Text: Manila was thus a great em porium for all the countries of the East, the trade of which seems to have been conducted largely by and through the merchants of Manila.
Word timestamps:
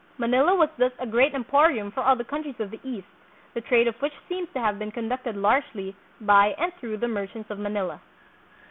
Manila 0.17 0.55
was 0.55 0.69
thus 0.79 0.91
a 0.97 1.05
great 1.05 1.35
em 1.35 1.43
porium 1.45 1.93
for 1.93 2.01
all 2.01 2.15
the 2.15 2.23
countries 2.23 2.59
of 2.59 2.71
the 2.71 2.79
East, 2.83 3.05
the 3.53 3.61
trade 3.61 3.87
of 3.87 3.93
which 4.01 4.13
seems 4.27 4.49
to 4.53 4.59
have 4.59 4.79
been 4.79 4.89
conducted 4.89 5.35
largely 5.37 5.95
by 6.19 6.55
and 6.57 6.73
through 6.79 6.97
the 6.97 7.07
merchants 7.07 7.51
of 7.51 7.59
Manila. 7.59 8.01